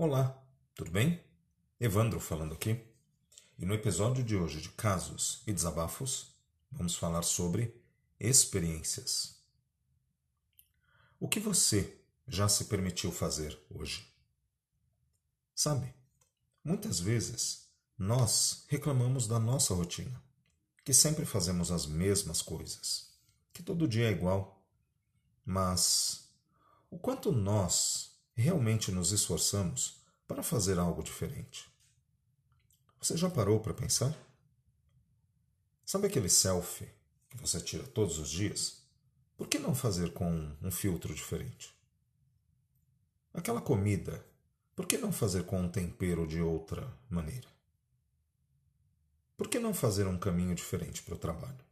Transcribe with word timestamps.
Olá, 0.00 0.40
tudo 0.76 0.92
bem? 0.92 1.20
Evandro 1.80 2.20
falando 2.20 2.54
aqui. 2.54 2.80
E 3.58 3.66
no 3.66 3.74
episódio 3.74 4.22
de 4.22 4.36
hoje 4.36 4.60
de 4.60 4.68
Casos 4.68 5.42
e 5.44 5.52
Desabafos, 5.52 6.36
vamos 6.70 6.94
falar 6.94 7.24
sobre 7.24 7.74
experiências. 8.20 9.42
O 11.18 11.26
que 11.26 11.40
você 11.40 12.00
já 12.28 12.48
se 12.48 12.66
permitiu 12.66 13.10
fazer 13.10 13.60
hoje? 13.68 14.06
Sabe, 15.52 15.92
muitas 16.62 17.00
vezes 17.00 17.68
nós 17.98 18.66
reclamamos 18.68 19.26
da 19.26 19.40
nossa 19.40 19.74
rotina, 19.74 20.22
que 20.84 20.94
sempre 20.94 21.26
fazemos 21.26 21.72
as 21.72 21.86
mesmas 21.86 22.40
coisas, 22.40 23.18
que 23.52 23.64
todo 23.64 23.88
dia 23.88 24.06
é 24.06 24.12
igual. 24.12 24.64
Mas 25.44 26.30
o 26.88 27.00
quanto 27.00 27.32
nós 27.32 28.07
realmente 28.42 28.92
nos 28.92 29.10
esforçamos 29.10 30.00
para 30.26 30.42
fazer 30.42 30.78
algo 30.78 31.02
diferente? 31.02 31.68
Você 33.00 33.16
já 33.16 33.28
parou 33.28 33.58
para 33.58 33.74
pensar? 33.74 34.16
Sabe 35.84 36.06
aquele 36.06 36.28
selfie 36.28 36.88
que 37.28 37.36
você 37.36 37.60
tira 37.60 37.84
todos 37.86 38.18
os 38.18 38.30
dias? 38.30 38.82
Por 39.36 39.48
que 39.48 39.58
não 39.58 39.74
fazer 39.74 40.12
com 40.12 40.56
um 40.62 40.70
filtro 40.70 41.14
diferente? 41.14 41.74
Aquela 43.34 43.60
comida, 43.60 44.24
por 44.74 44.86
que 44.86 44.98
não 44.98 45.12
fazer 45.12 45.44
com 45.44 45.60
um 45.60 45.68
tempero 45.68 46.26
de 46.26 46.40
outra 46.40 46.92
maneira? 47.08 47.48
Por 49.36 49.48
que 49.48 49.58
não 49.58 49.74
fazer 49.74 50.06
um 50.06 50.18
caminho 50.18 50.54
diferente 50.54 51.02
para 51.02 51.14
o 51.14 51.18
trabalho? 51.18 51.64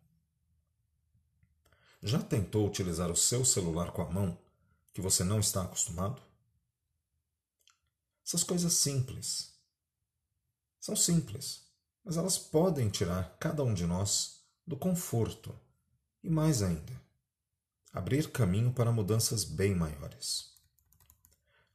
Já 2.03 2.23
tentou 2.23 2.67
utilizar 2.67 3.11
o 3.11 3.17
seu 3.17 3.45
celular 3.45 3.93
com 3.93 4.03
a 4.03 4.11
mão 4.11 4.39
que 4.93 5.01
você 5.01 5.25
não 5.25 5.41
está 5.41 5.63
acostumado? 5.63 6.23
Essas 8.27 8.43
coisas 8.43 8.73
simples 8.73 9.55
são 10.81 10.97
simples, 10.97 11.71
mas 12.05 12.17
elas 12.17 12.37
podem 12.37 12.91
tirar 12.91 13.37
cada 13.39 13.63
um 13.63 13.73
de 13.73 13.87
nós 13.87 14.41
do 14.67 14.77
conforto 14.77 15.55
e, 16.25 16.29
mais 16.29 16.61
ainda, 16.61 17.01
abrir 17.93 18.33
caminho 18.33 18.73
para 18.73 18.91
mudanças 18.91 19.45
bem 19.45 19.77
maiores. 19.77 20.57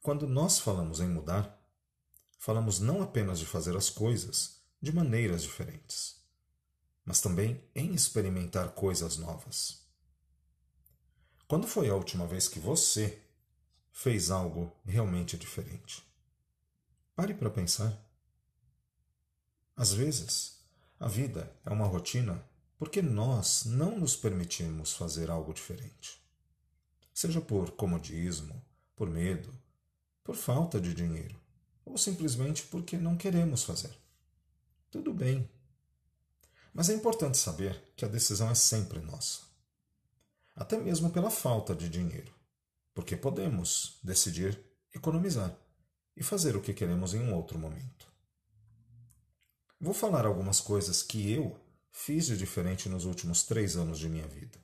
Quando 0.02 0.26
nós 0.26 0.58
falamos 0.58 1.00
em 1.00 1.08
mudar, 1.08 1.58
falamos 2.38 2.78
não 2.80 3.00
apenas 3.00 3.38
de 3.38 3.46
fazer 3.46 3.74
as 3.74 3.88
coisas 3.88 4.62
de 4.78 4.92
maneiras 4.92 5.42
diferentes, 5.42 6.22
mas 7.02 7.22
também 7.22 7.64
em 7.74 7.94
experimentar 7.94 8.72
coisas 8.72 9.16
novas. 9.16 9.86
Quando 11.48 11.66
foi 11.66 11.88
a 11.88 11.94
última 11.94 12.26
vez 12.26 12.46
que 12.46 12.60
você 12.60 13.22
fez 13.90 14.30
algo 14.30 14.70
realmente 14.84 15.38
diferente? 15.38 16.11
Pare 17.14 17.34
para 17.34 17.50
pensar. 17.50 17.94
Às 19.76 19.92
vezes, 19.92 20.58
a 20.98 21.06
vida 21.06 21.54
é 21.64 21.70
uma 21.70 21.86
rotina 21.86 22.42
porque 22.78 23.02
nós 23.02 23.64
não 23.66 23.98
nos 23.98 24.16
permitimos 24.16 24.94
fazer 24.94 25.30
algo 25.30 25.52
diferente. 25.52 26.20
Seja 27.12 27.40
por 27.40 27.72
comodismo, 27.72 28.64
por 28.96 29.10
medo, 29.10 29.52
por 30.24 30.34
falta 30.34 30.80
de 30.80 30.94
dinheiro, 30.94 31.38
ou 31.84 31.98
simplesmente 31.98 32.62
porque 32.64 32.96
não 32.96 33.16
queremos 33.16 33.62
fazer. 33.62 33.94
Tudo 34.90 35.12
bem. 35.12 35.48
Mas 36.72 36.88
é 36.88 36.94
importante 36.94 37.36
saber 37.36 37.92
que 37.94 38.06
a 38.06 38.08
decisão 38.08 38.50
é 38.50 38.54
sempre 38.54 39.00
nossa. 39.00 39.42
Até 40.56 40.78
mesmo 40.78 41.10
pela 41.10 41.30
falta 41.30 41.74
de 41.74 41.90
dinheiro, 41.90 42.32
porque 42.94 43.16
podemos 43.16 43.98
decidir 44.02 44.58
economizar 44.94 45.54
e 46.16 46.22
fazer 46.22 46.56
o 46.56 46.60
que 46.60 46.74
queremos 46.74 47.14
em 47.14 47.20
um 47.20 47.34
outro 47.34 47.58
momento. 47.58 48.06
Vou 49.80 49.94
falar 49.94 50.26
algumas 50.26 50.60
coisas 50.60 51.02
que 51.02 51.32
eu 51.32 51.58
fiz 51.90 52.26
de 52.26 52.36
diferente 52.36 52.88
nos 52.88 53.04
últimos 53.04 53.42
três 53.42 53.76
anos 53.76 53.98
de 53.98 54.08
minha 54.08 54.26
vida. 54.26 54.58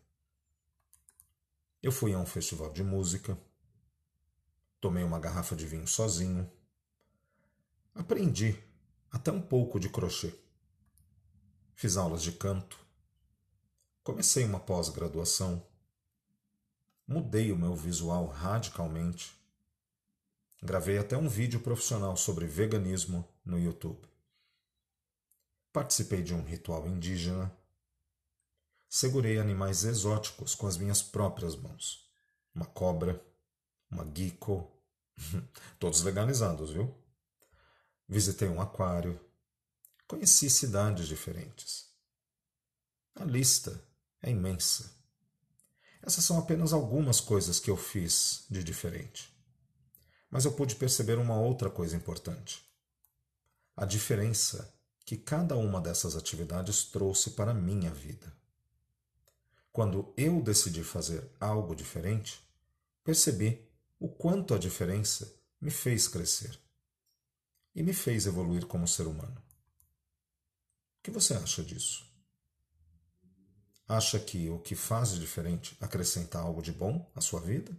Eu 1.83 1.93
fui 1.93 2.13
a 2.13 2.19
um 2.19 2.27
festival 2.27 2.73
de 2.73 2.83
música, 2.83 3.39
tomei 4.81 5.05
uma 5.05 5.21
garrafa 5.21 5.55
de 5.55 5.67
vinho 5.67 5.87
sozinho, 5.87 6.51
aprendi 7.95 8.59
até 9.11 9.31
um 9.31 9.41
pouco 9.41 9.79
de 9.79 9.89
crochê, 9.89 10.35
fiz 11.75 11.97
aulas 11.97 12.23
de 12.23 12.33
canto, 12.33 12.79
comecei 14.03 14.45
uma 14.45 14.59
pós-graduação, 14.59 15.65
mudei 17.07 17.53
o 17.53 17.57
meu 17.57 17.77
visual 17.77 18.27
radicalmente, 18.27 19.38
gravei 20.63 20.99
até 20.99 21.17
um 21.17 21.29
vídeo 21.29 21.61
profissional 21.61 22.17
sobre 22.17 22.47
veganismo 22.47 23.27
no 23.45 23.59
YouTube. 23.59 24.09
Participei 25.73 26.23
de 26.23 26.35
um 26.35 26.43
ritual 26.43 26.87
indígena. 26.87 27.57
Segurei 28.89 29.39
animais 29.39 29.85
exóticos 29.85 30.55
com 30.55 30.67
as 30.67 30.77
minhas 30.77 31.03
próprias 31.03 31.55
mãos. 31.55 32.09
Uma 32.55 32.67
cobra, 32.67 33.23
uma 33.91 34.05
gecko, 34.15 34.71
todos 35.79 36.03
legalizados, 36.03 36.71
viu? 36.71 36.95
Visitei 38.09 38.49
um 38.49 38.61
aquário. 38.61 39.21
Conheci 40.07 40.49
cidades 40.49 41.07
diferentes. 41.07 41.89
A 43.15 43.25
lista 43.25 43.85
é 44.23 44.31
imensa. 44.31 44.97
Essas 46.03 46.25
são 46.25 46.39
apenas 46.39 46.73
algumas 46.73 47.21
coisas 47.21 47.61
que 47.61 47.71
eu 47.71 47.77
fiz 47.77 48.47
de 48.49 48.65
diferente. 48.65 49.38
Mas 50.31 50.45
eu 50.45 50.53
pude 50.53 50.77
perceber 50.77 51.19
uma 51.19 51.39
outra 51.39 51.71
coisa 51.71 51.97
importante. 51.97 52.63
A 53.77 53.85
diferença 53.85 54.73
que 55.05 55.17
cada 55.17 55.57
uma 55.57 55.81
dessas 55.81 56.17
atividades 56.17 56.85
trouxe 56.85 57.31
para 57.31 57.53
a 57.53 57.55
minha 57.55 57.91
vida. 57.91 58.31
Quando 59.73 60.13
eu 60.17 60.43
decidi 60.43 60.85
fazer 60.85 61.31
algo 61.41 61.75
diferente, 61.75 62.41
percebi 63.03 63.67
o 63.99 64.09
quanto 64.09 64.55
a 64.55 64.59
diferença 64.59 65.35
me 65.61 65.71
fez 65.71 66.07
crescer 66.07 66.59
e 67.75 67.83
me 67.83 67.93
fez 67.93 68.27
evoluir 68.27 68.67
como 68.67 68.87
ser 68.87 69.07
humano. 69.07 69.41
O 70.99 71.03
que 71.03 71.11
você 71.11 71.35
acha 71.35 71.63
disso? 71.63 72.05
Acha 73.87 74.21
que 74.21 74.51
o 74.51 74.59
que 74.59 74.75
faz 74.75 75.13
de 75.13 75.21
diferente 75.21 75.77
acrescenta 75.81 76.39
algo 76.39 76.61
de 76.61 76.73
bom 76.73 77.11
à 77.15 77.21
sua 77.21 77.41
vida? 77.41 77.75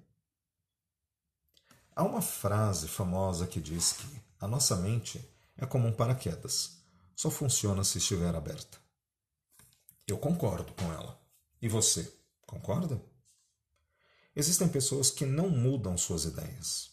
Há 1.99 2.03
uma 2.03 2.21
frase 2.21 2.87
famosa 2.87 3.45
que 3.45 3.59
diz 3.59 3.91
que 3.91 4.21
a 4.39 4.47
nossa 4.47 4.73
mente 4.77 5.21
é 5.57 5.65
como 5.65 5.85
um 5.85 5.91
paraquedas 5.91 6.77
só 7.13 7.29
funciona 7.29 7.83
se 7.83 7.97
estiver 7.97 8.33
aberta. 8.33 8.77
Eu 10.07 10.17
concordo 10.17 10.71
com 10.75 10.93
ela. 10.93 11.21
E 11.61 11.67
você, 11.67 12.09
concorda? 12.47 13.03
Existem 14.33 14.69
pessoas 14.69 15.11
que 15.11 15.25
não 15.25 15.49
mudam 15.49 15.97
suas 15.97 16.23
ideias. 16.23 16.91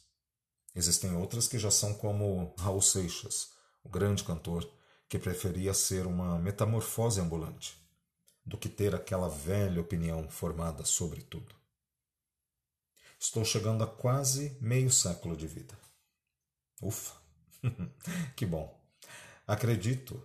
Existem 0.75 1.15
outras 1.15 1.47
que 1.47 1.57
já 1.57 1.71
são 1.71 1.95
como 1.95 2.53
Raul 2.59 2.83
Seixas, 2.83 3.51
o 3.85 3.89
grande 3.89 4.25
cantor, 4.25 4.69
que 5.09 5.21
preferia 5.21 5.73
ser 5.73 6.05
uma 6.05 6.37
metamorfose 6.37 7.21
ambulante 7.21 7.81
do 8.45 8.59
que 8.59 8.69
ter 8.69 8.93
aquela 8.93 9.29
velha 9.29 9.81
opinião 9.81 10.29
formada 10.29 10.85
sobre 10.85 11.23
tudo. 11.23 11.55
Estou 13.19 13.45
chegando 13.45 13.83
a 13.83 13.87
quase 13.87 14.57
meio 14.61 14.91
século 14.91 15.37
de 15.37 15.47
vida. 15.47 15.79
Ufa! 16.83 17.15
que 18.37 18.45
bom! 18.45 18.79
Acredito 19.47 20.23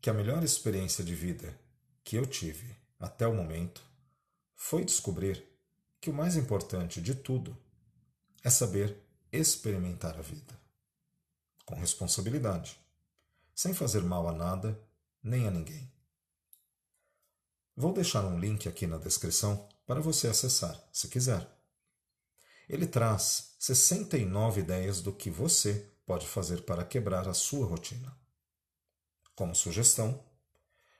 que 0.00 0.10
a 0.10 0.14
melhor 0.14 0.42
experiência 0.44 1.02
de 1.02 1.14
vida 1.14 1.58
que 2.04 2.16
eu 2.16 2.26
tive 2.26 2.76
até 2.98 3.26
o 3.26 3.34
momento 3.34 3.82
foi 4.54 4.84
descobrir 4.84 5.44
que 6.00 6.10
o 6.10 6.14
mais 6.14 6.36
importante 6.36 7.00
de 7.00 7.14
tudo 7.14 7.56
é 8.42 8.50
saber 8.50 9.02
experimentar 9.32 10.16
a 10.16 10.22
vida 10.22 10.58
com 11.68 11.74
responsabilidade, 11.74 12.80
sem 13.54 13.74
fazer 13.74 14.02
mal 14.02 14.26
a 14.26 14.32
nada 14.32 14.82
nem 15.22 15.46
a 15.46 15.50
ninguém. 15.50 15.92
Vou 17.76 17.92
deixar 17.92 18.24
um 18.24 18.38
link 18.38 18.66
aqui 18.66 18.86
na 18.86 18.96
descrição 18.96 19.68
para 19.86 20.00
você 20.00 20.28
acessar, 20.28 20.82
se 20.90 21.08
quiser. 21.08 21.57
Ele 22.68 22.86
traz 22.86 23.54
69 23.58 24.60
ideias 24.60 25.00
do 25.00 25.12
que 25.12 25.30
você 25.30 25.90
pode 26.04 26.26
fazer 26.26 26.62
para 26.62 26.84
quebrar 26.84 27.26
a 27.26 27.34
sua 27.34 27.66
rotina. 27.66 28.16
Como 29.34 29.54
sugestão, 29.54 30.22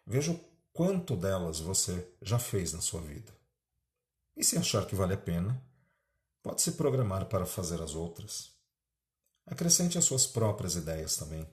veja 0.07 0.33
o 0.33 0.41
quanto 0.73 1.17
delas 1.17 1.61
você 1.61 2.09
já 2.23 2.39
fez 2.39 2.73
na 2.73 2.81
sua 2.81 3.01
vida. 3.01 3.37
E 4.37 4.45
se 4.45 4.57
achar 4.57 4.87
que 4.87 4.95
vale 4.95 5.15
a 5.15 5.19
pena, 5.19 5.61
pode 6.43 6.63
se 6.63 6.73
programar 6.73 7.27
para 7.27 7.45
fazer 7.45 7.83
as 7.83 7.95
outras. 7.95 8.53
Acrescente 9.47 9.99
as 9.99 10.05
suas 10.05 10.27
próprias 10.27 10.77
ideias 10.77 11.17
também. 11.17 11.47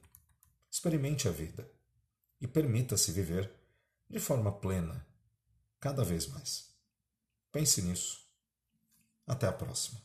Experimente 0.69 1.27
a 1.27 1.31
vida 1.31 1.69
e 2.39 2.47
permita-se 2.47 3.11
viver 3.11 3.51
de 4.09 4.19
forma 4.19 4.51
plena, 4.51 5.05
cada 5.79 6.03
vez 6.03 6.27
mais. 6.27 6.69
Pense 7.51 7.81
nisso. 7.81 8.24
Até 9.27 9.47
a 9.47 9.51
próxima. 9.51 9.99